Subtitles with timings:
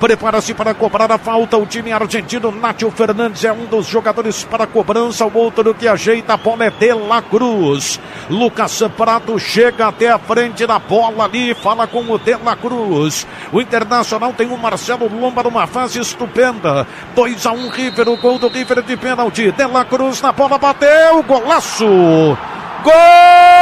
[0.00, 1.56] Prepara-se para cobrar a falta.
[1.56, 5.26] O time argentino, Nátio Fernandes, é um dos jogadores para cobrança.
[5.26, 7.98] O outro que ajeita a bola é De La Cruz.
[8.30, 11.52] Lucas Prato chega até a frente da bola ali.
[11.54, 13.26] Fala com o De La Cruz.
[13.52, 16.86] O Internacional tem o Marcelo Lomba numa fase estupenda.
[17.16, 18.08] 2 a 1 um, River.
[18.08, 19.50] O gol do River de pênalti.
[19.50, 21.24] De La Cruz na bola bateu.
[21.24, 22.38] Golaço.
[22.84, 23.57] Gol!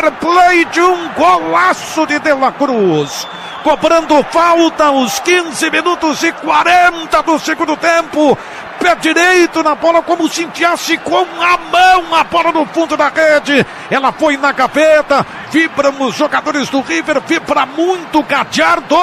[0.00, 3.26] Do River Plate, um golaço de De La Cruz.
[3.62, 8.38] Cobrando falta aos 15 minutos e 40 do segundo tempo
[8.80, 13.08] pé direito na bola, como se enfiasse com a mão a bola no fundo da
[13.08, 13.64] rede.
[13.90, 15.24] Ela foi na gaveta.
[15.50, 18.96] Vibram os jogadores do River, vibra muito Gadiardo.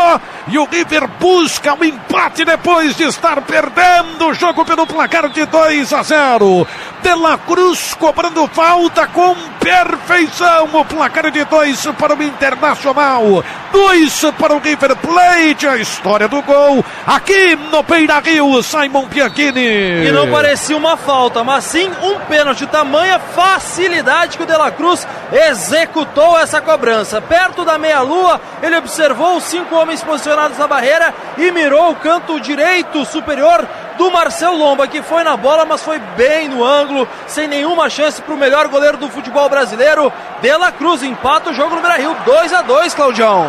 [0.47, 5.29] E o River busca o um empate depois de estar perdendo o jogo pelo placar
[5.29, 6.67] de 2 a 0.
[7.01, 10.69] De La Cruz cobrando falta com perfeição.
[10.73, 13.43] O placar de 2 para o Internacional.
[13.71, 15.67] 2 para o River Plate.
[15.67, 18.61] A história do gol aqui no Beira Rio.
[18.63, 20.07] Simon Bianchini.
[20.07, 22.65] E não parecia uma falta, mas sim um pênalti.
[22.67, 27.21] Tamanha facilidade que o De La Cruz executou essa cobrança.
[27.21, 32.39] Perto da meia-lua, ele observou os cinco homens posicionados na barreira e mirou o canto
[32.39, 33.67] direito superior
[33.97, 38.21] do Marcel Lomba, que foi na bola, mas foi bem no ângulo, sem nenhuma chance
[38.21, 40.11] para o melhor goleiro do futebol brasileiro.
[40.41, 43.47] De La Cruz empata o jogo no Beira Rio, 2 a 2 Claudião.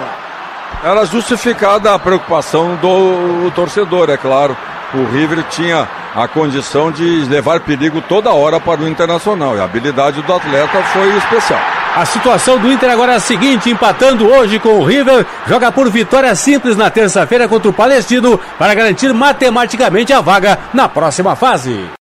[0.82, 4.56] Era justificada a preocupação do torcedor, é claro.
[4.94, 9.56] O River tinha a condição de levar perigo toda hora para o Internacional.
[9.56, 11.77] E a habilidade do atleta foi especial.
[11.96, 15.90] A situação do Inter agora é a seguinte: empatando hoje com o River, joga por
[15.90, 21.88] vitória simples na terça-feira contra o Palestino para garantir matematicamente a vaga na próxima fase.